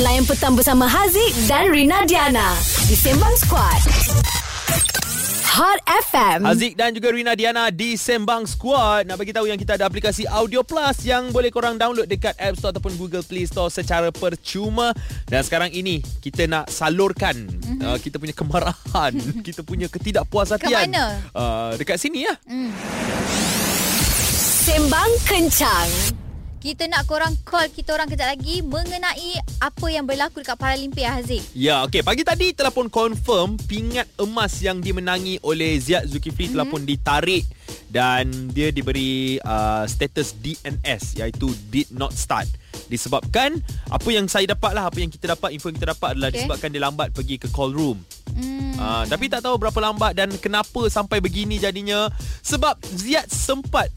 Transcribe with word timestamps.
Layan 0.00 0.24
petang 0.24 0.56
bersama 0.56 0.88
Haziq 0.88 1.36
dan 1.44 1.68
Rina 1.68 2.08
Diana 2.08 2.56
di 2.88 2.96
Sembang 2.96 3.36
Squad. 3.36 3.76
Hot 5.52 5.84
FM. 5.84 6.48
Aziz 6.48 6.72
dan 6.72 6.96
juga 6.96 7.12
Rina 7.12 7.36
Diana 7.36 7.68
di 7.68 8.00
Sembang 8.00 8.48
Squad 8.48 9.04
nak 9.04 9.20
bagi 9.20 9.36
tahu 9.36 9.52
yang 9.52 9.60
kita 9.60 9.76
ada 9.76 9.84
aplikasi 9.84 10.24
Audio 10.24 10.64
Plus 10.64 11.04
yang 11.04 11.28
boleh 11.28 11.52
korang 11.52 11.76
download 11.76 12.08
dekat 12.08 12.32
App 12.40 12.56
Store 12.56 12.72
ataupun 12.72 12.96
Google 12.96 13.20
Play 13.20 13.44
Store 13.44 13.68
secara 13.68 14.08
percuma 14.08 14.96
dan 15.28 15.44
sekarang 15.44 15.68
ini 15.76 16.00
kita 16.24 16.48
nak 16.48 16.72
salurkan 16.72 17.52
mm-hmm. 17.52 17.84
uh, 17.84 18.00
kita 18.00 18.16
punya 18.16 18.32
kemarahan, 18.32 19.12
kita 19.46 19.60
punya 19.60 19.92
ketidakpuasatian. 19.92 20.88
Ke 20.88 20.88
mana? 20.88 21.20
Uh, 21.36 21.76
dekat 21.76 22.00
sini 22.00 22.24
ya. 22.24 22.32
Sembang 24.64 25.12
Kencang. 25.28 26.21
Kita 26.62 26.86
nak 26.86 27.10
korang 27.10 27.34
call 27.42 27.74
kita 27.74 27.90
orang 27.90 28.06
kejap 28.06 28.38
lagi 28.38 28.62
mengenai 28.62 29.34
apa 29.58 29.86
yang 29.90 30.06
berlaku 30.06 30.46
dekat 30.46 30.54
Paralimpik 30.54 31.02
Haziq. 31.02 31.42
Ya, 31.58 31.82
okey. 31.82 32.06
Pagi 32.06 32.22
tadi 32.22 32.54
telah 32.54 32.70
pun 32.70 32.86
confirm 32.86 33.58
pingat 33.66 34.06
emas 34.22 34.62
yang 34.62 34.78
dimenangi 34.78 35.42
oleh 35.42 35.74
Ziad 35.82 36.06
Zulkifli 36.06 36.46
mm-hmm. 36.46 36.54
telah 36.54 36.66
pun 36.70 36.86
ditarik 36.86 37.42
dan 37.90 38.30
dia 38.54 38.70
diberi 38.70 39.42
uh, 39.42 39.90
status 39.90 40.38
DNS 40.38 41.18
iaitu 41.18 41.50
did 41.66 41.90
not 41.90 42.14
start. 42.14 42.46
Disebabkan 42.86 43.58
apa 43.90 44.08
yang 44.14 44.30
saya 44.30 44.46
dapat 44.54 44.70
lah, 44.78 44.86
apa 44.86 45.02
yang 45.02 45.10
kita 45.10 45.34
dapat, 45.34 45.58
info 45.58 45.66
yang 45.66 45.82
kita 45.82 45.98
dapat 45.98 46.14
adalah 46.14 46.30
okay. 46.30 46.46
Disebabkan 46.46 46.68
dia 46.70 46.82
lambat 46.86 47.10
pergi 47.10 47.42
ke 47.42 47.50
call 47.50 47.74
room. 47.74 47.98
Hmm. 48.38 48.72
Uh, 48.78 49.04
tapi 49.10 49.28
tak 49.28 49.44
tahu 49.44 49.58
berapa 49.60 49.76
lambat 49.82 50.14
dan 50.14 50.30
kenapa 50.38 50.86
sampai 50.86 51.18
begini 51.18 51.58
jadinya. 51.58 52.06
Sebab 52.46 52.78
Ziad 52.86 53.28
sempat 53.28 53.90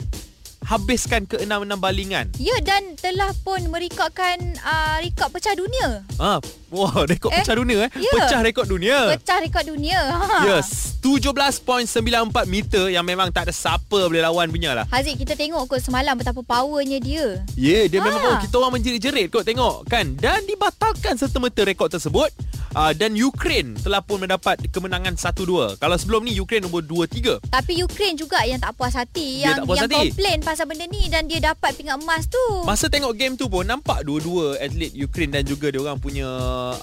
habiskan 0.65 1.29
ke-6-6 1.29 1.77
balingan. 1.77 2.25
Ya 2.41 2.57
dan 2.65 2.97
telah 2.97 3.29
pun 3.45 3.61
merekodkan 3.69 4.41
uh, 4.65 4.97
rekod 4.97 5.29
pecah 5.29 5.53
dunia. 5.53 6.01
Ah, 6.17 6.41
wah, 6.73 7.05
rekod 7.05 7.29
Eh, 7.29 7.45
pecah 7.45 7.55
dunia 7.55 7.85
eh. 7.85 7.89
ya. 7.93 8.11
Pecah 8.17 8.41
rekod 8.41 8.65
dunia. 8.65 9.13
Pecah 9.13 9.37
rekod 9.45 9.65
dunia. 9.69 10.01
Ha. 10.09 10.41
Yes, 10.49 10.97
17.94 11.05 12.49
meter 12.49 12.89
yang 12.89 13.05
memang 13.05 13.29
tak 13.29 13.47
ada 13.47 13.53
siapa 13.53 14.09
boleh 14.09 14.25
lawan 14.25 14.49
punya 14.49 14.73
lah. 14.73 14.85
Haziq 14.89 15.21
kita 15.21 15.37
tengok 15.37 15.69
kot 15.69 15.81
semalam 15.85 16.17
betapa 16.17 16.41
powernya 16.41 16.97
dia. 16.97 17.45
Ya, 17.53 17.85
yeah, 17.85 17.85
dia 17.85 18.01
Ha. 18.01 18.09
memang 18.09 18.41
kita 18.41 18.57
orang 18.57 18.81
menjerit-jerit 18.81 19.29
kot 19.29 19.45
tengok 19.45 19.85
kan. 19.85 20.17
Dan 20.17 20.49
dibatalkan 20.49 21.13
serta-merta 21.13 21.61
rekod 21.61 21.93
tersebut. 21.93 22.33
Uh, 22.75 22.91
dan 22.91 23.15
Ukraine 23.15 23.71
telah 23.79 24.03
pun 24.03 24.19
mendapat 24.19 24.59
kemenangan 24.67 25.15
1-2. 25.15 25.79
Kalau 25.79 25.95
sebelum 25.95 26.27
ni 26.27 26.35
Ukraine 26.35 26.67
nombor 26.67 26.83
2-3. 26.83 27.47
Tapi 27.47 27.73
Ukraine 27.79 28.19
juga 28.19 28.43
yang 28.43 28.59
tak 28.59 28.75
puas 28.75 28.91
hati 28.91 29.39
Dia 29.39 29.55
yang 29.55 29.63
tak 29.63 29.67
puas 29.71 29.79
yang 29.79 29.87
hati. 29.87 30.11
komplain 30.11 30.37
pasal 30.43 30.67
benda 30.67 30.83
ni 30.91 31.07
dan 31.07 31.23
dia 31.23 31.39
dapat 31.39 31.71
pingat 31.79 32.03
emas 32.03 32.27
tu. 32.27 32.43
Masa 32.67 32.91
tengok 32.91 33.15
game 33.15 33.39
tu 33.39 33.47
pun 33.47 33.63
nampak 33.63 34.03
dua-dua 34.03 34.59
atlet 34.59 34.91
Ukraine 34.91 35.39
dan 35.39 35.47
juga 35.47 35.71
dia 35.71 35.79
orang 35.79 36.03
punya 36.03 36.27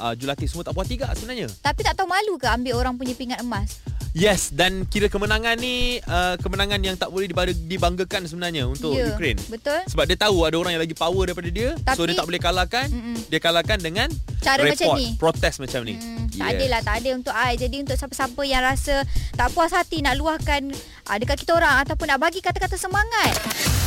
uh, 0.01 0.17
julatih 0.17 0.49
semua 0.49 0.65
tak 0.65 0.73
puas 0.73 0.89
hati 0.89 0.97
sebenarnya. 0.97 1.53
Tapi 1.61 1.85
tak 1.85 1.93
tahu 2.01 2.09
malu 2.09 2.41
ke 2.41 2.49
ambil 2.49 2.81
orang 2.81 2.97
punya 2.97 3.13
pingat 3.13 3.45
emas? 3.45 3.85
Yes, 4.13 4.53
dan 4.53 4.85
kira 4.85 5.09
kemenangan 5.09 5.57
ni 5.57 5.97
uh, 5.99 6.37
kemenangan 6.37 6.77
yang 6.79 6.95
tak 6.95 7.09
boleh 7.09 7.25
dibang- 7.25 7.57
dibanggakan 7.65 8.29
sebenarnya 8.29 8.69
untuk 8.69 8.93
Ya, 8.93 9.09
Ukraine. 9.09 9.41
Betul? 9.49 9.81
Sebab 9.89 10.05
dia 10.05 10.21
tahu 10.21 10.45
ada 10.45 10.53
orang 10.55 10.77
yang 10.77 10.85
lagi 10.85 10.93
power 10.93 11.25
daripada 11.25 11.49
dia 11.49 11.73
Tapi- 11.81 11.97
So 11.97 12.05
dia 12.05 12.13
tak 12.13 12.29
boleh 12.29 12.37
kalahkan 12.37 12.87
Mm-mm. 12.87 13.17
Dia 13.27 13.41
kalahkan 13.41 13.81
dengan 13.81 14.13
Cara 14.39 14.61
report, 14.61 14.77
macam 14.77 15.01
ni? 15.01 15.09
Protes 15.17 15.55
macam 15.57 15.81
ni 15.83 15.95
Hmm, 15.97 16.29
tak 16.31 16.49
ada 16.51 16.65
lah, 16.67 16.81
tak 16.83 16.95
ada 17.01 17.11
untuk 17.15 17.33
I. 17.33 17.57
Jadi 17.57 17.77
untuk 17.79 17.97
siapa-siapa 17.97 18.41
yang 18.43 18.61
rasa 18.61 19.01
tak 19.33 19.49
puas 19.49 19.73
hati 19.73 20.01
nak 20.01 20.17
luahkan 20.17 20.61
uh, 21.09 21.17
dekat 21.17 21.41
kita 21.41 21.53
orang 21.55 21.81
ataupun 21.81 22.05
nak 22.07 22.21
bagi 22.21 22.41
kata-kata 22.41 22.77
semangat. 22.77 23.33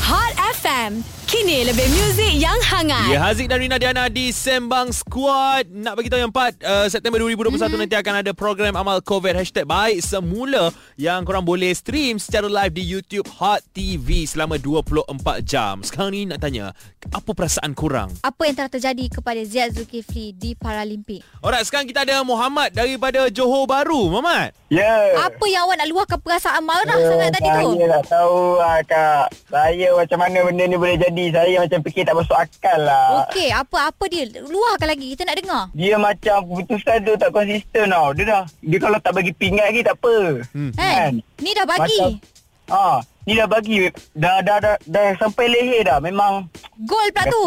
Hot 0.06 0.34
FM. 0.54 1.02
Kini 1.26 1.66
lebih 1.66 1.90
muzik 1.90 2.38
yang 2.38 2.54
hangat. 2.62 3.10
Ya, 3.10 3.18
Haziq 3.18 3.50
dan 3.50 3.58
Rina 3.58 3.82
Diana 3.82 4.06
di 4.06 4.30
Sembang 4.30 4.94
Squad. 4.94 5.66
Nak 5.68 5.98
bagi 5.98 6.06
tahu 6.06 6.22
yang 6.22 6.30
4 6.30 6.62
uh, 6.62 6.86
September 6.86 7.18
2021 7.18 7.26
Mhm. 7.26 7.58
mm-hmm. 7.58 7.82
nanti 7.82 7.96
akan 7.98 8.14
ada 8.22 8.32
program 8.32 8.78
Amal 8.78 9.02
COVID 9.02 9.34
Hashtag 9.34 9.66
Baik 9.66 10.06
Semula 10.06 10.70
yang 10.96 11.26
korang 11.26 11.42
boleh 11.42 11.74
stream 11.74 12.22
secara 12.22 12.46
live 12.46 12.78
di 12.78 12.86
YouTube 12.86 13.26
Hot 13.42 13.66
TV 13.74 14.30
selama 14.30 14.62
24 14.62 15.10
jam. 15.42 15.82
Sekarang 15.82 16.14
ni 16.14 16.30
nak 16.30 16.38
tanya, 16.38 16.78
apa 17.10 17.32
perasaan 17.34 17.74
korang? 17.74 18.14
Apa 18.22 18.46
yang 18.46 18.54
telah 18.54 18.70
terjadi 18.70 19.06
kepada 19.12 19.42
Ziad 19.42 19.74
Zulkifli 19.74 20.30
di 20.30 20.54
Paralimpik? 20.54 21.26
Alright, 21.42 21.66
sekarang 21.66 21.90
kita 21.90 22.06
ada 22.06 22.22
Muhammad 22.22 22.70
daripada 22.70 23.34
Johor 23.34 23.66
Bahru. 23.66 24.14
Muhammad. 24.14 24.54
Ya. 24.70 25.18
Apa 25.18 25.42
yang 25.50 25.66
awak 25.66 25.82
nak 25.82 25.90
luahkan 25.90 26.20
perasaan 26.22 26.62
marah 26.62 26.94
Ya, 26.94 27.10
sangat 27.10 27.30
tadi 27.34 27.50
tu? 27.50 27.70
Saya 27.74 27.88
tak 27.92 28.06
tahu 28.14 28.40
lah 28.56 28.78
kak. 28.86 29.26
Saya 29.50 29.90
macam 29.96 30.18
mana 30.20 30.38
benda 30.46 30.64
ni 30.68 30.78
boleh 30.78 30.98
jadi. 31.00 31.26
Saya 31.32 31.56
macam 31.64 31.80
fikir 31.84 32.04
tak 32.04 32.16
masuk 32.16 32.38
akal 32.38 32.80
lah. 32.84 33.26
Okey, 33.28 33.50
apa-apa 33.50 34.04
dia? 34.12 34.24
Luahkan 34.44 34.88
lagi, 34.88 35.08
kita 35.16 35.24
nak 35.26 35.38
dengar. 35.40 35.64
Dia 35.72 35.96
macam 35.98 36.38
keputusan 36.46 36.98
tu 37.08 37.14
tak 37.16 37.30
konsisten 37.32 37.86
tau. 37.90 38.08
Dia 38.14 38.26
dah, 38.28 38.44
dia 38.62 38.78
kalau 38.80 38.98
tak 39.00 39.14
bagi 39.16 39.32
pingat 39.32 39.72
lagi 39.72 39.82
tak 39.82 39.96
apa. 39.98 40.16
Hmm. 40.54 40.72
Kan? 40.76 41.12
Ni 41.40 41.52
dah 41.56 41.66
bagi. 41.66 42.00
Macam, 42.00 42.12
ah, 42.70 43.00
ni 43.26 43.34
dah 43.38 43.50
bagi. 43.50 43.90
Dah, 44.14 44.40
dah, 44.46 44.58
dah, 44.62 44.76
dah 44.86 45.18
sampai 45.18 45.50
leher 45.50 45.82
dah. 45.86 45.98
Memang 46.00 46.46
Gol 46.86 47.10
pula 47.12 47.24
tu. 47.30 47.46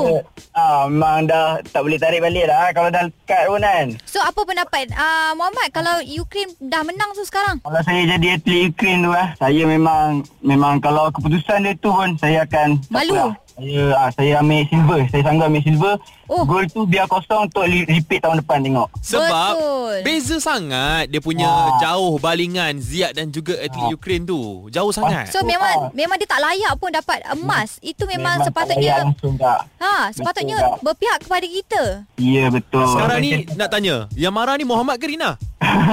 Ah, 0.52 0.90
memang 0.90 1.30
dah 1.30 1.62
tak 1.70 1.86
boleh 1.86 1.98
tarik 1.98 2.20
balik 2.20 2.50
dah. 2.50 2.74
Kalau 2.74 2.90
dah 2.90 3.06
lekat 3.06 3.42
pun 3.46 3.62
kan. 3.62 3.86
So 4.04 4.18
apa 4.18 4.40
pendapat 4.42 4.90
uh, 4.92 5.32
Muhammad 5.38 5.68
kalau 5.70 6.02
Ukraine 6.02 6.52
dah 6.58 6.82
menang 6.82 7.14
tu 7.14 7.22
sekarang? 7.22 7.62
Kalau 7.62 7.80
saya 7.86 8.02
jadi 8.18 8.40
atlet 8.40 8.74
Ukraine 8.74 9.06
tu 9.06 9.10
lah, 9.14 9.28
saya 9.38 9.62
memang 9.64 10.26
memang 10.42 10.82
kalau 10.82 11.08
keputusan 11.14 11.64
dia 11.64 11.74
tu 11.78 11.94
pun 11.94 12.18
saya 12.18 12.42
akan 12.42 12.82
Malu? 12.90 13.34
Saya 13.58 13.84
ah, 13.92 14.10
saya 14.14 14.32
ambil 14.38 14.62
silver. 14.64 15.00
Saya 15.10 15.22
sanggup 15.24 15.46
ambil 15.46 15.62
silver. 15.62 15.94
Oh. 16.24 16.44
Gol 16.44 16.64
tu 16.69 16.84
biar 16.84 17.04
kosong 17.04 17.48
untuk 17.48 17.64
li- 17.64 17.82
repeat 17.84 18.22
tahun 18.22 18.38
depan 18.38 18.60
tengok. 18.60 18.88
Sebab 19.00 19.52
Betul. 19.52 19.94
beza 20.04 20.36
sangat 20.38 21.08
dia 21.08 21.19
punya 21.19 21.48
Ah. 21.48 21.74
jauh 21.80 22.16
balingan 22.16 22.78
Ziad 22.78 23.12
dan 23.12 23.28
juga 23.28 23.58
atlet 23.58 23.82
Ah. 23.82 23.91
Ukraine 23.91 24.22
tu. 24.22 24.38
Jauh 24.69 24.92
sangat. 24.92 25.28
So 25.28 25.42
memang 25.42 25.74
ah. 25.80 25.91
memang 25.91 26.14
dia 26.16 26.28
tak 26.28 26.38
layak 26.38 26.72
pun 26.76 26.92
dapat 26.92 27.19
emas. 27.28 27.80
Itu 27.80 28.06
memang, 28.06 28.38
tak 28.38 28.54
layak 28.54 28.70
sepatutnya 28.70 28.94
tak. 29.34 29.60
ha 29.76 29.94
sepatutnya 30.08 30.56
Betul 30.56 30.70
tak? 30.70 30.80
berpihak 30.84 31.19
kepada 31.20 31.46
kita. 31.48 31.82
Ya 32.14 32.44
betul. 32.48 32.86
Sekarang 32.86 33.19
ni 33.19 33.30
nak 33.52 33.69
tanya, 33.69 34.06
yang 34.14 34.30
marah 34.30 34.54
ni 34.54 34.62
Muhammad 34.62 34.96
ke 34.96 35.08
Rina? 35.08 35.34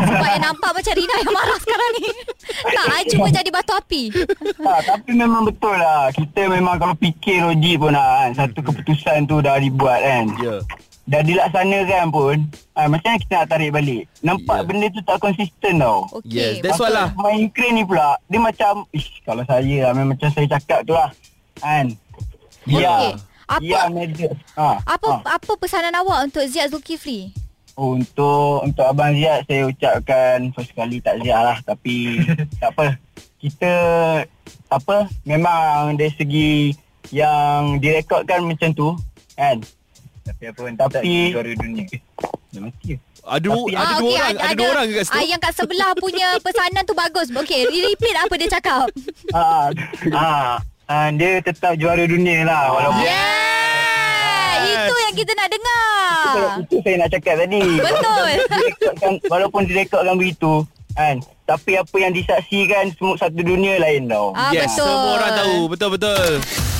Sebab 0.05 0.29
yang 0.29 0.43
nampak 0.45 0.71
macam 0.71 0.93
Rina 0.93 1.15
yang 1.17 1.31
marah 1.31 1.57
sekarang 1.57 1.91
ni. 1.93 2.07
tak, 2.65 2.85
I 2.87 3.03
cuma 3.05 3.27
jadi 3.29 3.49
batu 3.49 3.73
api. 3.73 4.03
tak, 4.55 4.79
tapi 4.85 5.11
memang 5.11 5.43
betul 5.43 5.73
lah. 5.73 6.09
Kita 6.09 6.41
memang 6.45 6.75
kalau 6.75 6.95
fikir 6.95 7.41
logik 7.41 7.75
pun 7.77 7.91
lah 7.91 8.23
kan. 8.23 8.31
Satu 8.37 8.59
keputusan 8.61 9.25
tu 9.25 9.39
dah 9.39 9.57
dibuat 9.57 9.99
kan. 9.99 10.25
Ya. 10.37 10.55
Dah 11.05 11.21
dilaksanakan 11.21 12.05
pun. 12.09 12.37
Ah, 12.73 12.87
macam 12.87 13.05
mana 13.07 13.21
kita 13.21 13.33
nak 13.37 13.47
tarik 13.47 13.69
balik? 13.69 14.03
Nampak 14.19 14.57
Ya. 14.57 14.65
benda 14.65 14.87
tu 14.89 15.01
tak 15.01 15.17
konsisten 15.19 15.73
tau. 15.77 16.09
Okey. 16.11 16.33
Yes, 16.33 16.53
that's 16.59 16.77
why 16.77 16.89
lah. 16.89 17.13
Main 17.13 17.45
Ukraine 17.45 17.75
ni 17.75 17.83
pula 17.83 18.17
Dia 18.25 18.41
macam 18.41 18.89
Ish, 18.89 19.21
Kalau 19.21 19.45
saya 19.45 19.77
lah 19.81 19.91
Memang 19.93 20.17
macam 20.17 20.27
saya 20.27 20.49
cakap 20.49 20.81
tu 20.81 20.91
lah 20.91 21.13
Kan. 21.55 21.93
Ya 22.65 23.13
Apa- 23.45 23.61
Ya 23.61 23.85
ha, 24.57 24.81
Apa 24.81 25.07
ha. 25.15 25.37
apa 25.37 25.51
pesanan 25.55 25.93
awak 25.93 26.25
untuk 26.25 26.41
Ziad 26.43 26.67
Zulkifli? 26.67 27.29
Untuk 27.75 28.63
Untuk 28.63 28.81
Abang 28.81 29.11
Ziad 29.11 29.43
Saya 29.43 29.67
ucapkan 29.67 30.49
First 30.51 30.71
kali 30.71 30.99
tak 30.99 31.19
Ziad 31.19 31.35
lah 31.37 31.57
Tapi 31.61 32.23
Tak 32.61 32.71
apa 32.71 32.95
Kita 33.35 33.73
Apa 34.67 35.05
Memang 35.23 35.93
dari 35.93 36.11
segi 36.11 36.71
Yang 37.09 37.79
direkodkan 37.79 38.41
macam 38.41 38.71
tu 38.71 38.95
Kan 39.33 39.59
Tapi 40.23 40.43
apa 40.45 40.57
pun 40.57 40.73
Tapi 40.73 41.13
Juara 41.29 41.51
dunia 41.53 41.83
Dah 42.49 42.61
mati 42.61 42.87
ke? 42.89 42.97
Ada 43.21 43.47
Tapi- 43.49 43.73
ada 43.73 43.83
Ah, 43.83 43.97
dua 43.97 44.05
okey, 44.05 44.15
orang, 44.15 44.35
ada, 44.37 44.53
dua 44.53 44.67
orang 44.69 44.87
kat 44.87 45.03
situ? 45.03 45.11
ah, 45.11 45.23
yang 45.25 45.41
kat 45.41 45.53
sebelah 45.53 45.91
punya 45.97 46.27
pesanan 46.39 46.83
tu 46.85 46.93
bagus. 46.93 47.27
Okey, 47.27 47.61
repeat 47.65 48.15
apa 48.15 48.33
dia 48.37 48.49
cakap. 48.53 48.87
Ah, 49.33 49.67
ah, 50.13 50.53
ah, 50.85 51.07
Dia 51.09 51.41
tetap 51.41 51.73
juara 51.73 52.05
dunia 52.05 52.45
lah 52.45 52.69
Walaupun 52.69 53.01
Yeah! 53.01 53.64
Itu 54.63 54.95
yang 54.95 55.15
kita 55.15 55.31
nak 55.35 55.47
dengar. 55.51 56.15
Itu, 56.15 56.41
itu 56.63 56.75
saya 56.85 56.95
nak 57.01 57.09
cakap 57.11 57.35
tadi. 57.43 57.61
Betul. 57.81 58.29
Walaupun 59.31 59.61
direkodkan 59.67 60.15
begitu, 60.15 60.53
kan. 60.95 61.15
Tapi 61.45 61.77
apa 61.77 61.95
yang 62.01 62.13
disaksikan 62.15 62.89
semua 62.97 63.15
satu 63.21 63.37
dunia 63.37 63.77
lain 63.77 64.09
tau. 64.09 64.33
Ah, 64.33 64.49
yes, 64.49 64.73
betul. 64.73 64.89
semua 64.89 65.09
orang 65.21 65.31
tahu. 65.37 65.57
Betul-betul. 65.69 66.29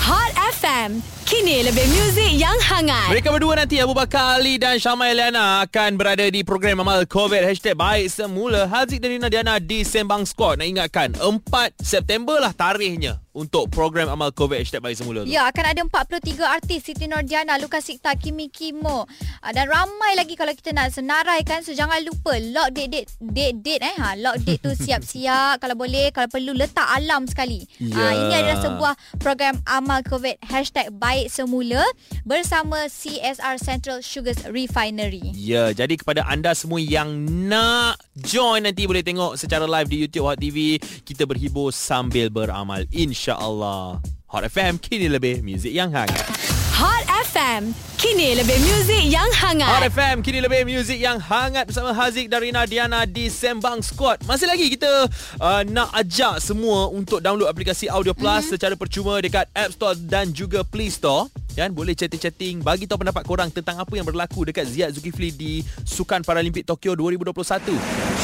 Hot 0.06 0.32
FM. 0.56 1.04
Kini 1.25 1.66
lebih 1.68 1.84
muzik 1.90 2.31
yang 2.38 2.56
hangat. 2.63 3.12
Mereka 3.12 3.34
berdua 3.34 3.60
nanti 3.60 3.81
Abu 3.81 3.92
Bakar 3.92 4.40
Ali 4.40 4.56
dan 4.56 4.80
Syamai 4.80 5.12
Eliana 5.12 5.66
akan 5.66 6.00
berada 6.00 6.24
di 6.30 6.46
program 6.46 6.80
Amal 6.80 7.04
COVID 7.04 7.44
Hashtag 7.44 7.75
Baik 7.75 8.07
Semula 8.13 8.69
Haziq 8.69 9.02
dan 9.02 9.18
Rina 9.18 9.28
Diana 9.28 9.57
di 9.57 9.81
Sembang 9.81 10.24
Squad 10.24 10.62
Nak 10.62 10.68
ingatkan 10.69 11.10
4 11.18 11.81
September 11.81 12.38
lah 12.40 12.54
tarikhnya 12.54 13.25
untuk 13.36 13.68
program 13.68 14.07
amal 14.07 14.31
COVID 14.31 14.63
hashtag 14.63 14.80
balik 14.80 14.96
semula 14.96 15.28
tu. 15.28 15.30
Ya, 15.30 15.44
akan 15.52 15.66
ada 15.75 15.81
43 15.84 16.40
artis 16.48 16.88
Siti 16.88 17.06
Nordiana, 17.12 17.60
Lukas 17.60 17.84
Sikta, 17.84 18.16
Kimi 18.16 18.48
Kimo 18.48 19.04
ah, 19.44 19.51
dan 19.51 19.68
ramai 19.68 20.16
lagi 20.16 20.40
kalau 20.40 20.56
kita 20.56 20.72
nak 20.72 20.96
senaraikan. 20.96 21.60
So 21.60 21.75
jangan 21.75 22.00
lupa 22.08 22.40
lock 22.40 22.72
date 22.72 22.90
date 22.90 23.10
date 23.19 23.56
date 23.60 23.84
eh 23.84 23.96
ha. 24.00 24.16
Lock 24.16 24.40
date 24.48 24.63
tu 24.63 24.72
siap-siap 24.72 25.60
kalau 25.62 25.75
boleh 25.75 26.16
kalau 26.16 26.31
perlu 26.31 26.56
letak 26.56 26.88
alam 26.88 27.28
sekali. 27.28 27.68
Ya. 27.84 28.00
Ah, 28.00 28.13
ini 28.16 28.34
adalah 28.40 28.60
sebuah 28.63 28.94
program 29.19 29.60
amal 29.68 30.00
COVID 30.08 30.45
hashtag 30.46 30.94
baik 30.94 31.34
semula 31.34 31.82
bersama 32.24 32.86
CSR 32.86 33.58
Central 33.58 34.00
Sugars 34.06 34.46
Refinery. 34.46 35.34
Ya, 35.34 35.74
jadi 35.74 35.98
kepada 35.98 36.24
anda 36.30 36.54
semua 36.54 36.78
yang 36.78 37.26
nak 37.50 37.98
join 38.14 38.64
nanti 38.64 38.86
boleh 38.86 39.02
tengok 39.02 39.36
secara 39.36 39.66
live 39.66 39.90
di 39.90 39.98
YouTube 40.06 40.26
Hot 40.30 40.38
TV. 40.38 40.78
Kita 40.80 41.26
berhibur 41.26 41.74
sambil 41.74 42.30
beramal 42.30 42.86
insya-Allah. 42.94 44.00
Hot 44.30 44.44
FM 44.46 44.78
kini 44.78 45.08
lebih 45.08 45.42
muzik 45.42 45.72
yang 45.72 45.90
hangat. 45.96 46.35
Hot 46.75 47.07
FM. 47.31 47.72
Kini 47.95 48.36
lebih 48.36 48.60
muzik 48.60 49.07
yang 49.07 49.31
hangat. 49.31 49.80
Hot 49.80 49.88
FM 49.95 50.19
kini 50.19 50.44
lebih 50.44 50.68
muzik 50.68 51.00
yang 51.00 51.24
hangat 51.24 51.72
bersama 51.72 51.95
Haziq 51.95 52.27
dan 52.27 52.44
Rina 52.44 52.68
Diana 52.68 53.07
di 53.07 53.31
Sembang 53.31 53.80
Squad. 53.80 54.27
Masih 54.27 54.44
lagi 54.44 54.68
kita 54.68 55.07
uh, 55.39 55.63
nak 55.72 55.95
ajak 55.95 56.44
semua 56.44 56.92
untuk 56.92 57.24
download 57.24 57.48
aplikasi 57.48 57.88
Audio 57.88 58.12
Plus 58.12 58.44
mm-hmm. 58.44 58.60
secara 58.60 58.75
percuma 58.75 59.24
dekat 59.24 59.48
App 59.56 59.72
Store 59.72 59.95
dan 59.95 60.36
juga 60.36 60.68
Play 60.68 60.92
Store. 60.92 61.31
Kan 61.56 61.72
boleh 61.72 61.95
chatting-chatting 61.95 62.60
bagi 62.60 62.92
tahu 62.92 63.07
pendapat 63.07 63.24
korang 63.24 63.48
tentang 63.48 63.80
apa 63.80 63.95
yang 63.95 64.04
berlaku 64.04 64.44
dekat 64.44 64.68
Ziad 64.68 64.92
Zulkifli 64.92 65.31
di 65.31 65.63
Sukan 65.88 66.27
Paralimpik 66.27 66.68
Tokyo 66.68 66.92
2021. 67.00 68.15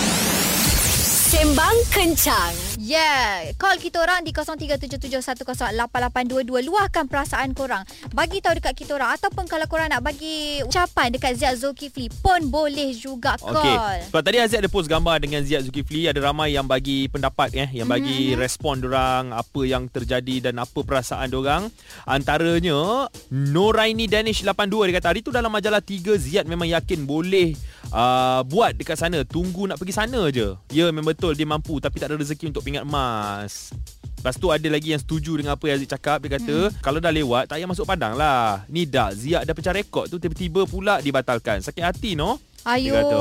Sembang 1.31 1.79
Kencang. 1.95 2.51
Yeah, 2.75 3.55
call 3.55 3.79
kita 3.79 4.03
orang 4.03 4.27
di 4.27 4.35
0377108822 4.35 6.67
luahkan 6.67 7.07
perasaan 7.07 7.55
korang. 7.55 7.87
Bagi 8.11 8.43
tahu 8.43 8.59
dekat 8.59 8.75
kita 8.75 8.99
orang 8.99 9.15
ataupun 9.15 9.47
kalau 9.47 9.63
korang 9.71 9.87
nak 9.87 10.03
bagi 10.03 10.59
ucapan 10.59 11.15
dekat 11.15 11.39
Ziad 11.39 11.55
Zulkifli 11.55 12.11
pun 12.19 12.51
boleh 12.51 12.91
juga 12.91 13.39
call. 13.39 13.63
Okey. 13.63 14.11
Sebab 14.11 14.21
tadi 14.27 14.43
Aziz 14.43 14.59
ada 14.59 14.67
post 14.67 14.91
gambar 14.91 15.23
dengan 15.23 15.39
Ziad 15.47 15.63
Zulkifli 15.63 16.11
ada 16.11 16.19
ramai 16.19 16.51
yang 16.51 16.67
bagi 16.67 17.07
pendapat 17.07 17.55
eh 17.55 17.79
yang 17.79 17.87
bagi 17.87 18.35
mm-hmm. 18.35 18.41
respon 18.43 18.83
orang 18.83 19.31
apa 19.31 19.61
yang 19.63 19.87
terjadi 19.87 20.51
dan 20.51 20.59
apa 20.59 20.83
perasaan 20.83 21.31
orang. 21.31 21.71
Antaranya 22.11 23.07
Noraini 23.31 24.11
Danish 24.11 24.43
82 24.43 24.91
dia 24.91 24.99
kata 24.99 25.15
hari 25.15 25.23
tu 25.23 25.31
dalam 25.31 25.47
majalah 25.47 25.79
3 25.79 26.11
Ziad 26.11 26.43
memang 26.43 26.67
yakin 26.67 27.07
boleh 27.07 27.55
uh, 27.91 28.41
buat 28.47 28.73
dekat 28.73 28.97
sana. 28.97 29.21
Tunggu 29.27 29.69
nak 29.69 29.77
pergi 29.77 29.93
sana 29.93 30.31
je. 30.31 30.55
Ya 30.73 30.89
memang 30.89 31.13
betul 31.13 31.37
dia 31.37 31.45
mampu 31.45 31.77
tapi 31.77 31.99
tak 32.01 32.11
ada 32.11 32.17
rezeki 32.17 32.49
untuk 32.49 32.63
pingat 32.65 32.87
emas. 32.87 33.75
Lepas 34.21 34.37
tu 34.37 34.53
ada 34.53 34.67
lagi 34.69 34.93
yang 34.93 35.01
setuju 35.01 35.33
dengan 35.33 35.57
apa 35.57 35.65
yang 35.65 35.81
Aziz 35.81 35.89
cakap. 35.89 36.21
Dia 36.21 36.37
kata, 36.37 36.69
hmm. 36.69 36.77
kalau 36.85 37.01
dah 37.01 37.09
lewat, 37.09 37.49
tak 37.49 37.57
payah 37.57 37.65
masuk 37.65 37.89
padang 37.89 38.13
lah. 38.13 38.61
Ni 38.69 38.85
dah, 38.85 39.09
Ziad 39.17 39.49
dah 39.49 39.53
pecah 39.57 39.73
rekod 39.73 40.13
tu, 40.13 40.21
tiba-tiba 40.21 40.69
pula 40.69 41.01
dibatalkan. 41.01 41.57
Sakit 41.65 41.81
hati, 41.81 42.13
no? 42.13 42.37
Ayo, 42.61 42.93
Dia 42.93 43.01
kata. 43.01 43.17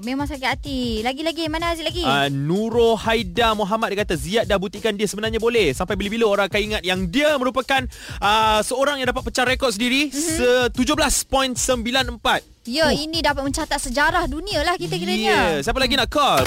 Memang 0.00 0.26
sakit 0.28 0.48
hati. 0.48 0.80
Lagi-lagi, 1.00 1.48
mana 1.48 1.72
Aziz 1.72 1.84
lagi? 1.84 2.04
Uh, 2.04 2.28
Nuro 2.32 2.96
Haida 2.96 3.52
Muhammad 3.56 3.92
dia 3.92 3.98
kata 4.04 4.14
Ziad 4.16 4.44
dah 4.48 4.56
buktikan 4.60 4.96
dia 4.96 5.06
sebenarnya 5.06 5.38
boleh 5.38 5.72
Sampai 5.72 5.96
bila-bila 5.96 6.28
orang 6.28 6.46
akan 6.48 6.60
ingat 6.60 6.82
yang 6.84 7.08
dia 7.08 7.36
merupakan 7.36 7.84
uh, 8.20 8.60
Seorang 8.60 9.00
yang 9.00 9.08
dapat 9.08 9.28
pecah 9.28 9.44
rekod 9.46 9.72
sendiri 9.72 10.10
mm-hmm. 10.12 10.76
17.94 10.76 12.60
ya, 12.68 12.92
ini 12.92 13.24
dapat 13.24 13.42
mencatat 13.42 13.80
sejarah 13.80 14.24
dunia 14.30 14.62
lah 14.62 14.76
kita 14.76 14.94
kiranya. 15.00 15.58
Yeah. 15.58 15.64
Siapa 15.64 15.80
lagi 15.80 15.96
nak 15.96 16.12
call? 16.12 16.44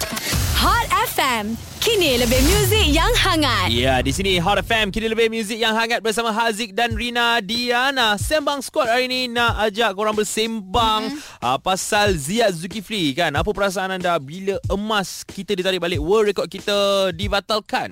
Hot 0.63 0.85
FM. 1.03 1.59
Kini 1.83 2.15
lebih 2.15 2.39
muzik 2.47 2.87
yang 2.87 3.11
hangat. 3.19 3.67
Ya, 3.67 3.99
di 3.99 4.15
sini 4.15 4.39
Hot 4.39 4.55
FM 4.63 4.87
kini 4.87 5.11
lebih 5.11 5.27
muzik 5.27 5.59
yang 5.59 5.75
hangat 5.75 5.99
bersama 5.99 6.31
Haziq 6.31 6.71
dan 6.71 6.95
Rina 6.95 7.43
Diana. 7.43 8.15
Sembang 8.15 8.63
Squad 8.63 8.87
hari 8.87 9.11
ini 9.11 9.27
nak 9.27 9.67
ajak 9.67 9.91
korang 9.99 10.15
bersembang 10.15 11.11
mm-hmm. 11.11 11.43
uh, 11.43 11.59
pasal 11.59 12.15
Ziad 12.15 12.55
Zulkifli 12.55 13.11
kan. 13.11 13.35
Apa 13.35 13.51
perasaan 13.51 13.99
anda 13.99 14.15
bila 14.15 14.55
emas 14.71 15.27
kita 15.27 15.59
ditarik 15.59 15.83
balik 15.83 15.99
world 15.99 16.31
record 16.31 16.47
kita 16.47 17.11
dibatalkan? 17.11 17.91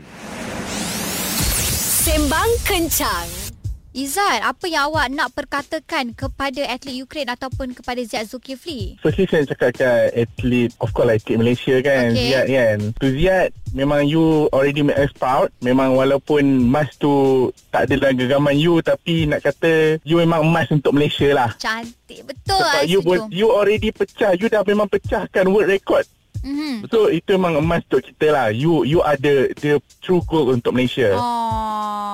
Sembang 2.08 2.48
Kencang. 2.64 3.51
Izzat, 3.92 4.40
apa 4.48 4.72
yang 4.72 4.88
awak 4.88 5.12
nak 5.12 5.36
perkatakan 5.36 6.16
kepada 6.16 6.64
atlet 6.64 6.96
Ukraine 6.96 7.28
ataupun 7.28 7.76
kepada 7.76 8.00
Ziad 8.00 8.24
Zulkifli? 8.24 8.96
Firstly 9.04 9.28
saya 9.28 9.44
cakap 9.52 9.84
kat 9.84 10.16
atlet 10.16 10.72
Of 10.80 10.96
course 10.96 11.12
lah 11.12 11.20
atlet 11.20 11.36
Malaysia 11.36 11.76
kan 11.84 12.16
Okay. 12.16 12.32
Ziad 12.32 12.48
kan 12.48 12.78
Tu 13.04 13.08
Ziad 13.20 13.52
Memang 13.76 14.08
you 14.08 14.48
already 14.56 14.80
make 14.80 14.96
us 14.96 15.12
proud 15.12 15.52
Memang 15.60 16.00
walaupun 16.00 16.72
emas 16.72 16.88
tu 16.96 17.52
Tak 17.68 17.92
ada 17.92 18.00
dalam 18.00 18.16
genggaman 18.16 18.56
you 18.56 18.80
Tapi 18.80 19.28
nak 19.28 19.44
kata 19.44 20.00
You 20.08 20.24
memang 20.24 20.48
emas 20.48 20.72
untuk 20.72 20.96
Malaysia 20.96 21.28
lah 21.36 21.52
Cantik. 21.60 22.24
Betul. 22.24 22.64
Sebab 22.64 22.84
I 22.84 22.88
you, 22.88 23.00
you 23.28 23.48
already 23.52 23.92
pecah 23.92 24.40
You 24.40 24.48
dah 24.48 24.64
memang 24.64 24.88
pecahkan 24.88 25.52
world 25.52 25.68
record 25.68 26.08
Mhm. 26.42 26.90
So 26.90 27.14
itu 27.14 27.38
memang 27.38 27.62
emas 27.62 27.86
untuk 27.86 28.02
kita 28.02 28.34
lah 28.34 28.48
You 28.50 28.82
you 28.82 29.06
ada 29.06 29.54
The 29.54 29.78
true 30.02 30.26
goal 30.26 30.58
untuk 30.58 30.74
Malaysia 30.74 31.14
Oh. 31.14 31.72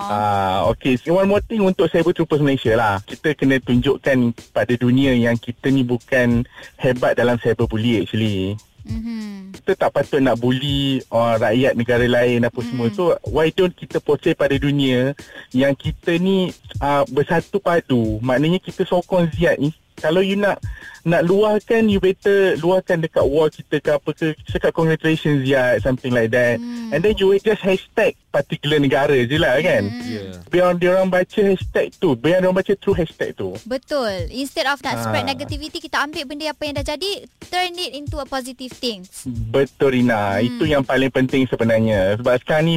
Ah, 0.07 0.63
okay. 0.71 0.95
So, 0.95 1.19
one 1.19 1.27
more 1.27 1.43
thing 1.43 1.59
untuk 1.59 1.91
Cyber 1.91 2.15
Troopers 2.15 2.39
Malaysia 2.39 2.71
lah. 2.79 3.03
Kita 3.03 3.35
kena 3.35 3.59
tunjukkan 3.59 4.31
pada 4.55 4.73
dunia 4.79 5.11
yang 5.11 5.35
kita 5.35 5.67
ni 5.67 5.83
bukan 5.83 6.47
hebat 6.79 7.19
dalam 7.19 7.35
cyberbully 7.43 7.99
actually. 7.99 8.55
Mhm. 8.87 9.51
Kita 9.51 9.75
tak 9.75 9.99
patut 9.99 10.23
nak 10.23 10.39
bully 10.39 11.03
orang 11.11 11.43
rakyat 11.43 11.73
negara 11.75 12.07
lain 12.07 12.47
apa 12.47 12.55
hmm. 12.55 12.67
semua. 12.71 12.87
So 12.95 13.03
why 13.27 13.51
don't 13.51 13.75
kita 13.75 13.99
portray 13.99 14.31
pada 14.31 14.55
dunia 14.55 15.11
yang 15.51 15.75
kita 15.75 16.15
ni 16.15 16.55
uh, 16.79 17.03
bersatu 17.11 17.59
padu. 17.59 18.23
Maknanya 18.23 18.63
kita 18.63 18.87
sokong 18.87 19.27
Ziad 19.35 19.59
ni. 19.59 19.75
Kalau 19.97 20.21
you 20.21 20.37
nak 20.37 20.61
nak 21.01 21.25
luahkan 21.25 21.89
you 21.89 21.97
better 21.97 22.53
luahkan 22.61 23.01
dekat 23.01 23.25
wall 23.25 23.49
kita 23.49 23.81
ke 23.81 23.89
apa 23.97 24.09
ke 24.13 24.37
cakap 24.45 24.69
congratulations 24.69 25.41
Ziad 25.41 25.81
something 25.81 26.13
like 26.13 26.29
that. 26.29 26.61
Hmm. 26.61 26.93
And 26.93 27.01
then 27.01 27.17
you 27.17 27.33
will 27.33 27.41
just 27.41 27.65
hashtag 27.65 28.13
particular 28.29 28.77
negara 28.77 29.17
je 29.25 29.41
lah 29.41 29.57
kan. 29.57 29.89
Hmm. 29.89 30.05
Ya. 30.05 30.21
Yeah. 30.21 30.33
Biar 30.53 30.77
dia 30.77 30.93
orang 30.93 31.09
baca 31.09 31.41
hashtag 31.41 31.97
tu 31.97 32.13
Biar 32.13 32.39
dia 32.39 32.47
orang 32.47 32.61
baca 32.61 32.73
true 32.77 32.93
hashtag 32.93 33.33
tu 33.33 33.57
Betul. 33.65 34.29
Instead 34.29 34.69
of 34.69 34.77
nak 34.85 35.01
spread 35.01 35.25
Ah. 35.25 35.33
negativity, 35.33 35.81
kita 35.81 35.97
ambil 35.99 36.23
benda 36.29 36.53
apa 36.53 36.61
yang 36.63 36.77
dah 36.77 36.85
jadi, 36.87 37.25
turn 37.49 37.73
it 37.75 37.91
into 37.97 38.21
a 38.21 38.27
positive 38.29 38.71
things. 38.71 39.25
Betul 39.25 39.97
Rina 39.97 40.37
Hmm. 40.37 40.45
Itu 40.45 40.63
yang 40.69 40.85
paling 40.85 41.09
penting 41.09 41.49
sebenarnya 41.49 42.21
Sebab 42.21 42.35
sekarang 42.43 42.65
ni 42.67 42.75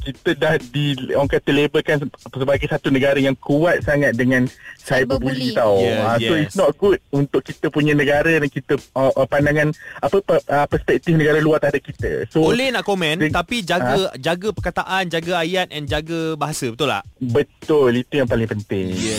kita 0.00 0.30
dah 0.32 0.54
di 0.56 0.84
orang 1.10 1.28
kata 1.28 1.50
labelkan 1.50 1.96
sebagai 2.26 2.66
satu 2.66 2.88
negara 2.88 3.16
yang 3.16 3.36
kuat 3.36 3.80
sangat 3.80 4.12
dengan 4.12 4.48
Cyberbully. 4.78 4.80
cyberbully 4.80 5.48
tau. 5.52 5.76
Yeah, 5.76 6.02
Ah, 6.02 6.16
so 6.16 6.32
yes. 6.32 6.42
it's 6.42 6.56
not 6.56 6.72
good 6.74 6.98
untuk 7.10 7.40
kita 7.40 7.68
punya 7.68 7.92
negara 7.92 8.32
dan 8.34 8.46
kita 8.46 8.74
uh, 8.92 9.12
uh, 9.12 9.24
pandangan 9.24 9.70
apa 9.98 10.16
uh, 10.26 10.66
perspektif 10.66 11.12
negara 11.12 11.36
luar 11.38 11.58
terhadap 11.58 11.84
kita. 11.84 12.10
So 12.26 12.42
Boleh 12.42 12.70
nak 12.70 12.82
komen 12.82 13.20
Ding- 13.20 13.30
tapi 13.30 13.60
jaga 13.60 14.08
jaga 14.16 14.48
perkataan, 14.50 15.06
jaga 15.06 15.32
ayat 15.38 15.68
and 15.68 15.84
jaga 15.84 16.32
bahasa, 16.34 16.68
betul 16.68 16.88
tak? 16.88 17.04
betul 17.20 17.92
itu 17.92 18.12
yang 18.14 18.26
paling 18.26 18.48
penting. 18.48 18.90
Ya. 18.92 19.18